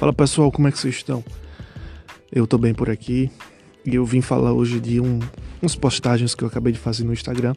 Fala 0.00 0.14
pessoal, 0.14 0.50
como 0.50 0.66
é 0.66 0.72
que 0.72 0.78
vocês 0.78 0.94
estão? 0.94 1.22
Eu 2.32 2.46
tô 2.46 2.56
bem 2.56 2.72
por 2.72 2.88
aqui 2.88 3.30
e 3.84 3.94
eu 3.94 4.02
vim 4.02 4.22
falar 4.22 4.50
hoje 4.50 4.80
de 4.80 4.98
um, 4.98 5.18
uns 5.62 5.76
postagens 5.76 6.34
que 6.34 6.42
eu 6.42 6.48
acabei 6.48 6.72
de 6.72 6.78
fazer 6.78 7.04
no 7.04 7.12
Instagram 7.12 7.54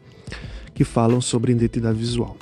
que 0.76 0.84
falam 0.84 1.22
sobre 1.22 1.54
identidade 1.54 1.98
visual. 1.98 2.36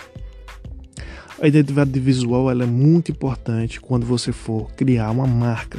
A 1.40 1.48
identidade 1.48 2.00
visual 2.00 2.50
ela 2.50 2.64
é 2.64 2.66
muito 2.66 3.12
importante 3.12 3.80
quando 3.80 4.04
você 4.04 4.32
for 4.32 4.72
criar 4.72 5.12
uma 5.12 5.28
marca. 5.28 5.78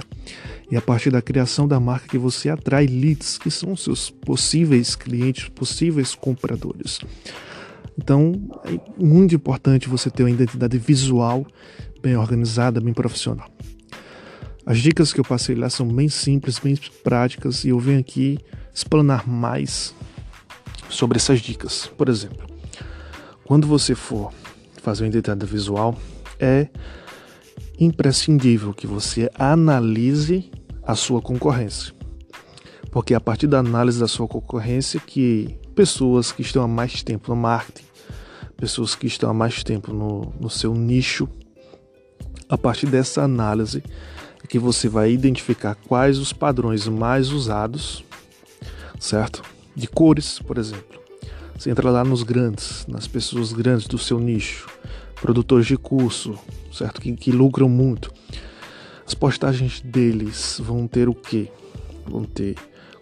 E 0.71 0.77
a 0.77 0.81
partir 0.81 1.11
da 1.11 1.21
criação 1.21 1.67
da 1.67 1.81
marca 1.81 2.07
que 2.07 2.17
você 2.17 2.49
atrai 2.49 2.87
leads, 2.87 3.39
que 3.39 3.51
são 3.51 3.75
seus 3.75 4.09
possíveis 4.09 4.95
clientes, 4.95 5.49
possíveis 5.49 6.15
compradores. 6.15 7.01
Então, 7.99 8.35
é 8.67 9.03
muito 9.03 9.35
importante 9.35 9.89
você 9.89 10.09
ter 10.11 10.23
uma 10.23 10.31
identidade 10.31 10.79
visual 10.79 11.45
bem 12.01 12.17
organizada, 12.17 12.81
bem 12.81 12.95
profissional. 12.95 13.51
As 14.65 14.79
dicas 14.79 15.13
que 15.13 15.19
eu 15.19 15.25
passei 15.25 15.57
lá 15.57 15.69
são 15.69 15.87
bem 15.87 16.09
simples, 16.09 16.59
bem 16.59 16.77
práticas 17.03 17.65
e 17.65 17.71
eu 17.71 17.81
venho 17.81 17.99
aqui 17.99 18.39
explanar 18.73 19.29
mais 19.29 19.93
sobre 20.89 21.19
essas 21.19 21.41
dicas. 21.41 21.89
Por 21.99 22.09
exemplo, 22.09 22.47
quando 23.45 23.67
você 23.67 23.95
for 23.95 24.33
fazer 24.81 25.03
uma 25.03 25.09
identidade 25.09 25.45
visual, 25.47 25.99
é 26.39 26.69
imprescindível 27.79 28.73
que 28.73 28.87
você 28.87 29.29
analise 29.37 30.49
a 30.83 30.95
sua 30.95 31.21
concorrência. 31.21 31.93
Porque 32.91 33.15
é 33.15 33.17
a 33.17 33.21
partir 33.21 33.49
da 33.49 33.59
análise 33.59 33.99
da 33.99 34.07
sua 34.07 34.29
concorrência 34.29 35.01
que 35.01 35.59
pessoas 35.75 36.31
que 36.31 36.43
estão 36.43 36.63
há 36.63 36.69
mais 36.69 37.03
tempo 37.03 37.31
no 37.31 37.37
marketing, 37.37 37.87
pessoas 38.57 38.95
que 38.95 39.09
estão 39.09 39.31
há 39.31 39.35
mais 39.35 39.65
tempo 39.65 39.93
no, 39.93 40.33
no 40.39 40.49
seu 40.49 40.73
nicho, 40.73 41.29
a 42.49 42.57
partir 42.57 42.87
dessa 42.87 43.23
análise 43.23 43.83
que 44.53 44.59
você 44.59 44.87
vai 44.87 45.11
identificar 45.11 45.75
quais 45.75 46.19
os 46.19 46.31
padrões 46.31 46.87
mais 46.87 47.31
usados, 47.31 48.05
certo? 49.01 49.43
De 49.75 49.87
cores, 49.87 50.41
por 50.41 50.59
exemplo. 50.59 51.01
Você 51.57 51.71
entra 51.71 51.89
lá 51.91 52.05
nos 52.05 52.23
grandes, 52.23 52.85
nas 52.87 53.09
pessoas 53.09 53.51
grandes 53.55 53.87
do 53.87 53.97
seu 53.97 54.21
nicho, 54.21 54.69
produtores 55.15 55.65
de 55.65 55.79
curso, 55.79 56.39
certo? 56.71 57.01
Que, 57.01 57.17
que 57.17 57.33
lucram 57.33 57.67
muito. 57.67 58.13
As 59.07 59.15
postagens 59.15 59.81
deles 59.81 60.61
vão 60.63 60.87
ter 60.87 61.09
o 61.09 61.15
quê? 61.15 61.51
Vão 62.07 62.25
ter 62.25 62.55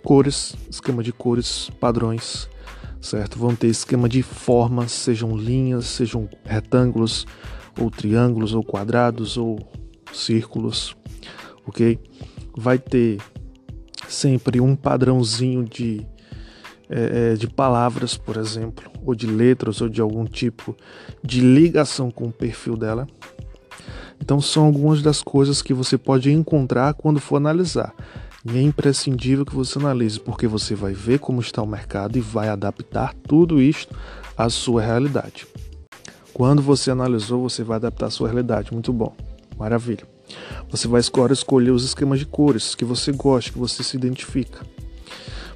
cores, 0.05 0.55
esquema 0.71 1.03
de 1.03 1.13
cores, 1.13 1.69
padrões, 1.81 2.49
certo? 3.01 3.37
Vão 3.41 3.57
ter 3.57 3.67
esquema 3.67 4.09
de 4.09 4.23
formas, 4.23 4.93
sejam 4.93 5.37
linhas, 5.37 5.87
sejam 5.87 6.29
retângulos, 6.45 7.27
ou 7.77 7.91
triângulos, 7.91 8.55
ou 8.55 8.63
quadrados, 8.63 9.37
ou 9.37 9.59
círculos, 10.13 10.95
ok? 11.71 11.99
Vai 12.57 12.79
ter 12.79 13.19
sempre 14.09 14.61
um 14.61 14.77
padrãozinho 14.77 15.65
de, 15.65 16.07
é, 16.89 17.35
de 17.35 17.47
palavras, 17.47 18.17
por 18.17 18.37
exemplo, 18.37 18.91
ou 19.05 19.15
de 19.15 19.27
letras, 19.27 19.81
ou 19.81 19.89
de 19.89 20.01
algum 20.01 20.25
tipo 20.25 20.77
de 21.23 21.41
ligação 21.41 22.11
com 22.11 22.27
o 22.27 22.33
perfil 22.33 22.77
dela. 22.77 23.07
Então, 24.21 24.41
são 24.41 24.67
algumas 24.67 25.01
das 25.01 25.23
coisas 25.23 25.63
que 25.63 25.73
você 25.73 25.97
pode 25.97 26.31
encontrar 26.31 26.93
quando 26.95 27.19
for 27.19 27.37
analisar. 27.37 27.95
E 28.45 28.59
é 28.59 28.63
imprescindível 28.63 29.47
que 29.47 29.55
você 29.55 29.79
analise, 29.79 30.21
porque 30.21 30.47
você 30.47 30.75
vai 30.75 30.93
ver 30.93 31.19
como 31.19 31.41
está 31.41 31.63
o 31.63 31.67
mercado 31.67 32.19
e 32.19 32.21
vai 32.21 32.49
adaptar 32.49 33.15
tudo 33.27 33.61
isto 33.61 33.95
à 34.37 34.49
sua 34.51 34.83
realidade. 34.83 35.47
Quando 36.33 36.63
você 36.63 36.91
analisou, 36.91 37.49
você 37.49 37.63
vai 37.63 37.77
adaptar 37.77 38.07
a 38.07 38.11
sua 38.11 38.29
realidade. 38.29 38.73
Muito 38.73 38.93
bom. 38.93 39.15
Maravilha. 39.59 40.07
Você 40.71 40.89
vai 40.89 41.01
escolher 41.01 41.71
os 41.71 41.85
esquemas 41.85 42.19
de 42.19 42.27
cores 42.27 42.75
que 42.75 42.85
você 42.85 43.13
gosta, 43.13 43.53
que 43.53 43.59
você 43.59 43.83
se 43.83 43.97
identifica. 43.97 44.65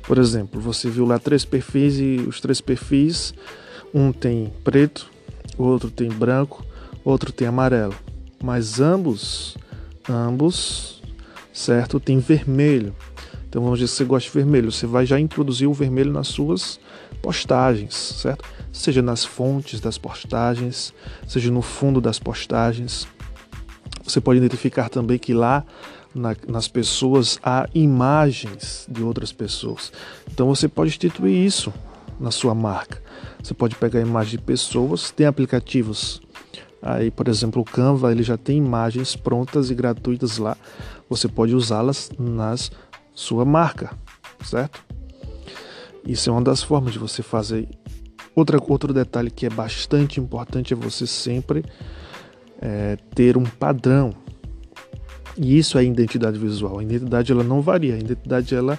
Por 0.03 0.19
exemplo, 0.19 0.61
você 0.61 0.91
viu 0.91 1.07
lá 1.07 1.19
três 1.19 1.45
perfis 1.45 1.99
e 1.99 2.25
os 2.29 2.41
três 2.41 2.61
perfis, 2.61 3.33
um 3.93 4.13
tem 4.13 4.53
preto, 4.63 5.11
outro 5.57 5.91
tem 5.91 6.09
branco, 6.09 6.65
outro 7.05 7.33
tem 7.33 7.49
amarelo. 7.49 7.95
Mas 8.43 8.81
ambos, 8.81 9.57
ambos 10.09 10.95
certo? 11.55 12.01
Tem 12.01 12.19
vermelho. 12.19 12.95
Então 13.49 13.63
vamos 13.63 13.79
dizer 13.79 13.93
que 13.93 13.97
você 13.97 14.05
gosta 14.05 14.29
de 14.29 14.35
vermelho, 14.35 14.73
você 14.73 14.85
vai 14.85 15.07
já 15.07 15.19
introduzir 15.19 15.69
o 15.69 15.73
vermelho 15.73 16.13
nas 16.13 16.27
suas 16.27 16.81
postagens, 17.23 17.95
certo? 17.95 18.45
Seja 18.73 19.01
nas 19.01 19.25
fontes 19.25 19.81
das 19.81 19.97
postagens, 19.97 20.93
seja 21.27 21.53
no 21.53 21.63
fundo 21.63 22.01
das 22.01 22.19
postagens. 22.19 23.07
Você 24.05 24.21
pode 24.21 24.39
identificar 24.39 24.89
também 24.89 25.19
que 25.19 25.33
lá 25.33 25.65
na, 26.15 26.37
nas 26.47 26.69
pessoas 26.69 27.39
há 27.43 27.69
imagens 27.75 28.87
de 28.89 29.03
outras 29.03 29.33
pessoas. 29.33 29.93
Então 30.31 30.47
você 30.47 30.69
pode 30.69 30.91
instituir 30.91 31.45
isso 31.45 31.73
na 32.21 32.31
sua 32.31 32.55
marca. 32.55 33.03
Você 33.43 33.55
pode 33.55 33.75
pegar 33.77 34.01
imagens 34.01 34.33
de 34.33 34.39
pessoas, 34.39 35.11
tem 35.11 35.27
aplicativos 35.27 36.23
Aí, 36.87 37.11
por 37.11 37.29
exemplo, 37.29 37.63
o 37.63 37.65
Canva 37.65 38.13
ele 38.13 38.23
já 38.23 38.37
tem 38.37 38.59
imagens 38.59 39.17
prontas 39.17 39.71
e 39.71 39.75
gratuitas 39.75 40.37
lá. 40.37 40.55
Você 41.09 41.27
pode 41.27 41.55
usá-las 41.55 42.11
na 42.19 42.55
sua 43.15 43.43
marca, 43.43 43.97
certo? 44.45 44.85
Isso 46.07 46.29
é 46.29 46.33
uma 46.33 46.43
das 46.43 46.63
formas 46.63 46.93
de 46.93 46.99
você 46.99 47.23
fazer. 47.23 47.67
Outra, 48.37 48.59
outro 48.69 48.93
detalhe 48.93 49.31
que 49.31 49.47
é 49.47 49.49
bastante 49.49 50.21
importante 50.21 50.75
é 50.75 50.77
você 50.77 51.07
sempre 51.07 51.65
é, 52.61 52.97
ter 53.15 53.37
um 53.37 53.45
padrão. 53.45 54.13
E 55.37 55.59
isso 55.59 55.79
é 55.79 55.85
identidade 55.85 56.39
visual. 56.39 56.79
A 56.79 56.83
identidade 56.83 57.33
ela 57.33 57.43
não 57.43 57.61
varia. 57.61 57.95
A 57.95 57.99
identidade 57.99 58.55
ela 58.55 58.79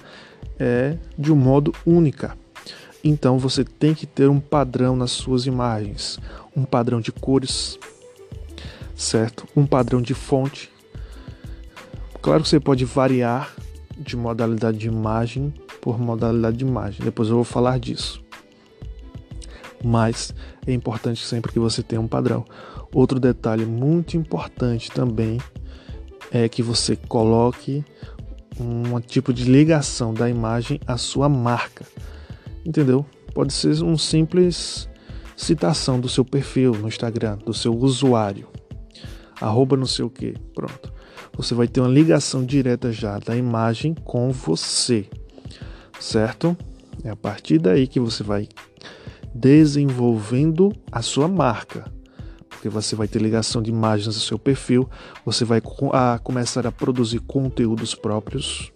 é 0.58 0.96
de 1.18 1.32
um 1.32 1.36
modo 1.36 1.72
única. 1.84 2.36
Então 3.04 3.38
você 3.38 3.62
tem 3.62 3.94
que 3.94 4.06
ter 4.06 4.28
um 4.28 4.40
padrão 4.40 4.96
nas 4.96 5.12
suas 5.12 5.46
imagens, 5.46 6.18
um 6.56 6.64
padrão 6.64 7.00
de 7.00 7.12
cores, 7.12 7.78
certo? 8.96 9.46
Um 9.54 9.66
padrão 9.66 10.02
de 10.02 10.14
fonte. 10.14 10.70
Claro 12.20 12.42
que 12.42 12.48
você 12.48 12.58
pode 12.58 12.84
variar 12.84 13.54
de 13.96 14.16
modalidade 14.16 14.78
de 14.78 14.88
imagem 14.88 15.54
por 15.80 16.00
modalidade 16.00 16.56
de 16.56 16.64
imagem. 16.64 17.04
Depois 17.04 17.28
eu 17.28 17.36
vou 17.36 17.44
falar 17.44 17.78
disso. 17.78 18.20
Mas 19.84 20.34
é 20.66 20.72
importante 20.72 21.24
sempre 21.24 21.52
que 21.52 21.60
você 21.60 21.82
tenha 21.82 22.00
um 22.00 22.08
padrão. 22.08 22.44
Outro 22.92 23.20
detalhe 23.20 23.64
muito 23.64 24.16
importante 24.16 24.90
também 24.90 25.38
é 26.30 26.48
que 26.48 26.62
você 26.62 26.96
coloque 26.96 27.84
um 28.58 29.00
tipo 29.00 29.32
de 29.32 29.44
ligação 29.44 30.14
da 30.14 30.28
imagem 30.28 30.80
à 30.86 30.96
sua 30.96 31.28
marca. 31.28 31.84
Entendeu? 32.64 33.04
Pode 33.34 33.52
ser 33.52 33.82
um 33.82 33.98
simples 33.98 34.88
citação 35.36 36.00
do 36.00 36.08
seu 36.08 36.24
perfil 36.24 36.72
no 36.72 36.88
Instagram, 36.88 37.36
do 37.38 37.52
seu 37.52 37.76
usuário 37.76 38.48
arroba 39.40 39.76
não 39.76 39.86
sei 39.86 40.04
o 40.04 40.10
que, 40.10 40.34
pronto. 40.54 40.92
Você 41.36 41.54
vai 41.54 41.68
ter 41.68 41.80
uma 41.80 41.88
ligação 41.88 42.44
direta 42.44 42.90
já 42.90 43.18
da 43.18 43.36
imagem 43.36 43.94
com 43.94 44.30
você, 44.30 45.06
certo? 46.00 46.56
É 47.04 47.10
a 47.10 47.16
partir 47.16 47.58
daí 47.58 47.86
que 47.86 48.00
você 48.00 48.22
vai 48.22 48.48
desenvolvendo 49.34 50.72
a 50.90 51.02
sua 51.02 51.28
marca, 51.28 51.90
porque 52.66 52.68
você 52.68 52.96
vai 52.96 53.06
ter 53.06 53.20
ligação 53.22 53.62
de 53.62 53.70
imagens 53.70 54.14
do 54.14 54.20
seu 54.20 54.38
perfil, 54.38 54.88
você 55.24 55.44
vai 55.44 55.62
a 55.92 56.18
começar 56.18 56.66
a 56.66 56.72
produzir 56.72 57.20
conteúdos 57.20 57.94
próprios. 57.94 58.72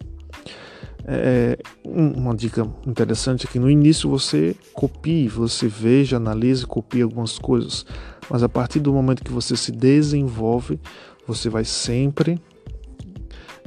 É, 1.05 1.59
uma 1.85 2.35
dica 2.37 2.69
interessante 2.87 3.47
é 3.47 3.51
que 3.51 3.59
no 3.59 3.69
início 3.69 4.09
você 4.09 4.55
copie, 4.73 5.27
você 5.27 5.67
veja, 5.67 6.19
analise, 6.19 6.67
copie 6.67 7.03
algumas 7.03 7.39
coisas 7.39 7.85
mas 8.29 8.45
a 8.45 8.49
partir 8.49 8.79
do 8.79 8.93
momento 8.93 9.25
que 9.25 9.33
você 9.33 9.57
se 9.57 9.73
desenvolve, 9.73 10.79
você 11.27 11.49
vai 11.49 11.65
sempre 11.65 12.41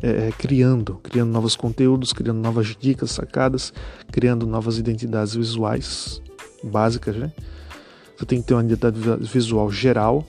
é, 0.01 0.27
é, 0.27 0.31
criando, 0.31 0.95
criando 1.03 1.31
novos 1.31 1.57
conteúdos, 1.57 2.13
criando 2.13 2.39
novas 2.39 2.73
dicas, 2.79 3.11
sacadas, 3.11 3.73
criando 4.09 4.47
novas 4.47 4.77
identidades 4.77 5.35
visuais 5.35 6.21
básicas, 6.63 7.17
né? 7.17 7.33
Você 8.17 8.25
tem 8.25 8.41
que 8.41 8.47
ter 8.47 8.53
uma 8.53 8.63
identidade 8.63 8.99
visual 9.21 9.71
geral, 9.71 10.25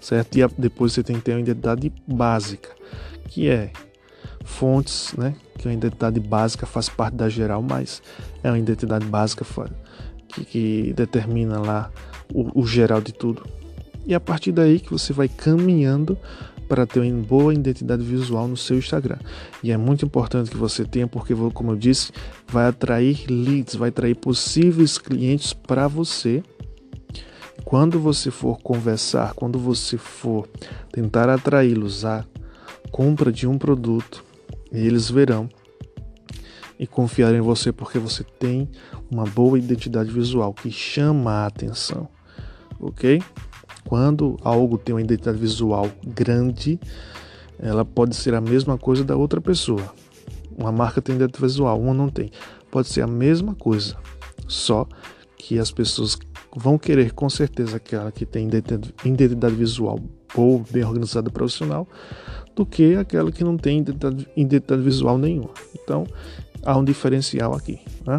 certo? 0.00 0.38
E 0.38 0.46
depois 0.58 0.92
você 0.92 1.02
tem 1.02 1.16
que 1.16 1.22
ter 1.22 1.32
uma 1.32 1.40
identidade 1.40 1.92
básica, 2.06 2.70
que 3.28 3.48
é 3.48 3.70
fontes, 4.44 5.12
né? 5.16 5.34
Que 5.58 5.68
é 5.68 5.70
uma 5.70 5.76
identidade 5.76 6.20
básica 6.20 6.66
faz 6.66 6.88
parte 6.88 7.14
da 7.14 7.28
geral, 7.28 7.62
mas 7.62 8.02
é 8.42 8.50
uma 8.50 8.58
identidade 8.58 9.06
básica 9.06 9.44
que, 10.28 10.44
que 10.44 10.92
determina 10.94 11.58
lá 11.60 11.90
o, 12.32 12.60
o 12.60 12.66
geral 12.66 13.00
de 13.00 13.12
tudo. 13.12 13.44
E 14.06 14.14
a 14.14 14.20
partir 14.20 14.52
daí 14.52 14.80
que 14.80 14.90
você 14.90 15.12
vai 15.12 15.28
caminhando 15.28 16.16
para 16.70 16.86
ter 16.86 17.00
uma 17.00 17.20
boa 17.24 17.52
identidade 17.52 18.04
visual 18.04 18.46
no 18.46 18.56
seu 18.56 18.78
Instagram. 18.78 19.18
E 19.60 19.72
é 19.72 19.76
muito 19.76 20.04
importante 20.04 20.52
que 20.52 20.56
você 20.56 20.84
tenha, 20.84 21.08
porque, 21.08 21.34
como 21.52 21.72
eu 21.72 21.76
disse, 21.76 22.12
vai 22.46 22.68
atrair 22.68 23.26
leads, 23.28 23.74
vai 23.74 23.88
atrair 23.88 24.14
possíveis 24.14 24.96
clientes 24.96 25.52
para 25.52 25.88
você. 25.88 26.44
Quando 27.64 27.98
você 27.98 28.30
for 28.30 28.56
conversar, 28.62 29.34
quando 29.34 29.58
você 29.58 29.98
for 29.98 30.48
tentar 30.92 31.28
atraí-los 31.28 32.04
a 32.04 32.24
compra 32.92 33.32
de 33.32 33.48
um 33.48 33.58
produto 33.58 34.24
eles 34.70 35.10
verão 35.10 35.48
e 36.78 36.86
confiar 36.86 37.34
em 37.34 37.40
você 37.40 37.72
porque 37.72 37.98
você 37.98 38.22
tem 38.22 38.70
uma 39.10 39.24
boa 39.24 39.58
identidade 39.58 40.12
visual 40.12 40.54
que 40.54 40.70
chama 40.70 41.32
a 41.32 41.46
atenção, 41.46 42.08
ok? 42.78 43.20
Quando 43.84 44.36
algo 44.42 44.78
tem 44.78 44.94
uma 44.94 45.00
identidade 45.00 45.38
visual 45.38 45.88
grande, 46.06 46.78
ela 47.58 47.84
pode 47.84 48.14
ser 48.16 48.34
a 48.34 48.40
mesma 48.40 48.78
coisa 48.78 49.04
da 49.04 49.16
outra 49.16 49.40
pessoa. 49.40 49.92
Uma 50.56 50.72
marca 50.72 51.00
tem 51.00 51.14
identidade 51.14 51.42
visual, 51.42 51.80
uma 51.80 51.94
não 51.94 52.08
tem. 52.08 52.30
Pode 52.70 52.88
ser 52.88 53.02
a 53.02 53.06
mesma 53.06 53.54
coisa, 53.54 53.96
só 54.46 54.86
que 55.36 55.58
as 55.58 55.70
pessoas 55.70 56.18
vão 56.54 56.78
querer 56.78 57.12
com 57.12 57.28
certeza 57.28 57.76
aquela 57.76 58.12
que 58.12 58.26
tem 58.26 58.46
identidade 58.46 59.56
visual 59.56 59.98
boa, 60.34 60.62
bem 60.70 60.84
organizada, 60.84 61.30
profissional, 61.30 61.88
do 62.54 62.64
que 62.64 62.94
aquela 62.94 63.32
que 63.32 63.42
não 63.42 63.56
tem 63.56 63.84
identidade 64.36 64.82
visual 64.82 65.18
nenhuma. 65.18 65.50
Então, 65.74 66.06
há 66.62 66.76
um 66.76 66.84
diferencial 66.84 67.54
aqui. 67.54 67.80
Né? 68.06 68.18